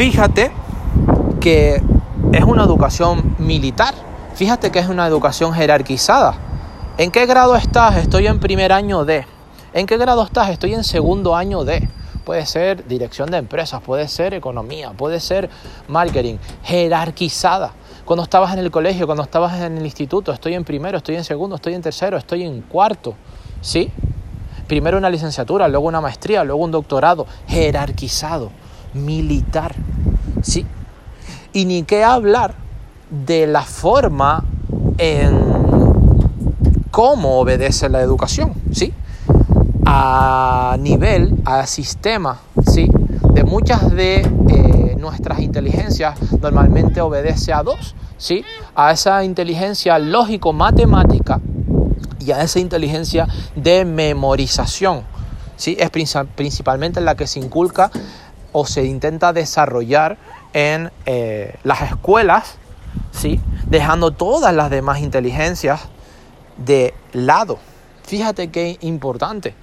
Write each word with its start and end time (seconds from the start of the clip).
fíjate 0.00 0.50
que 1.42 1.82
es 2.32 2.44
una 2.44 2.64
educación 2.64 3.34
militar. 3.36 3.92
Fíjate 4.34 4.72
que 4.72 4.78
es 4.78 4.88
una 4.88 5.06
educación 5.06 5.52
jerarquizada. 5.52 6.38
¿En 6.96 7.10
qué 7.10 7.26
grado 7.26 7.54
estás? 7.54 7.98
Estoy 7.98 8.26
en 8.26 8.40
primer 8.40 8.72
año 8.72 9.04
de. 9.04 9.26
¿En 9.74 9.84
qué 9.84 9.98
grado 9.98 10.24
estás? 10.24 10.48
Estoy 10.48 10.72
en 10.72 10.84
segundo 10.84 11.36
año 11.36 11.64
de. 11.64 11.86
Puede 12.24 12.46
ser 12.46 12.88
dirección 12.88 13.30
de 13.30 13.36
empresas, 13.36 13.82
puede 13.82 14.08
ser 14.08 14.32
economía, 14.32 14.92
puede 14.92 15.20
ser 15.20 15.50
marketing, 15.86 16.36
jerarquizada. 16.62 17.72
Cuando 18.06 18.22
estabas 18.22 18.54
en 18.54 18.60
el 18.60 18.70
colegio, 18.70 19.04
cuando 19.04 19.24
estabas 19.24 19.60
en 19.60 19.76
el 19.76 19.84
instituto, 19.84 20.32
estoy 20.32 20.54
en 20.54 20.64
primero, 20.64 20.96
estoy 20.96 21.16
en 21.16 21.24
segundo, 21.24 21.56
estoy 21.56 21.74
en 21.74 21.82
tercero, 21.82 22.16
estoy 22.16 22.44
en 22.44 22.62
cuarto. 22.62 23.16
¿Sí? 23.60 23.92
Primero 24.66 24.96
una 24.96 25.10
licenciatura, 25.10 25.68
luego 25.68 25.88
una 25.88 26.00
maestría, 26.00 26.42
luego 26.42 26.64
un 26.64 26.70
doctorado, 26.70 27.26
jerarquizado, 27.46 28.50
militar. 28.94 29.74
¿Sí? 30.42 30.66
Y 31.52 31.64
ni 31.64 31.82
qué 31.82 32.04
hablar 32.04 32.54
de 33.10 33.46
la 33.46 33.62
forma 33.62 34.44
en 34.98 35.50
cómo 36.90 37.40
obedece 37.40 37.88
la 37.88 38.00
educación, 38.00 38.52
¿sí? 38.72 38.92
A 39.84 40.76
nivel, 40.78 41.34
a 41.44 41.66
sistema, 41.66 42.40
¿sí? 42.66 42.90
De 43.34 43.44
muchas 43.44 43.90
de 43.90 44.20
eh, 44.20 44.96
nuestras 44.98 45.40
inteligencias 45.40 46.18
normalmente 46.40 47.00
obedece 47.00 47.52
a 47.52 47.62
dos, 47.62 47.94
¿sí? 48.18 48.44
A 48.74 48.92
esa 48.92 49.24
inteligencia 49.24 49.98
lógico-matemática 49.98 51.40
y 52.20 52.32
a 52.32 52.42
esa 52.42 52.60
inteligencia 52.60 53.26
de 53.56 53.84
memorización, 53.84 55.02
¿sí? 55.56 55.76
Es 55.78 55.90
principalmente 55.90 57.00
la 57.00 57.14
que 57.14 57.26
se 57.26 57.40
inculca 57.40 57.90
o 58.52 58.66
se 58.66 58.84
intenta 58.84 59.32
desarrollar 59.32 60.18
en 60.52 60.90
eh, 61.06 61.54
las 61.62 61.82
escuelas, 61.82 62.56
¿sí? 63.12 63.40
dejando 63.66 64.10
todas 64.10 64.54
las 64.54 64.70
demás 64.70 65.00
inteligencias 65.00 65.82
de 66.56 66.94
lado. 67.12 67.58
Fíjate 68.04 68.50
qué 68.50 68.76
importante. 68.80 69.54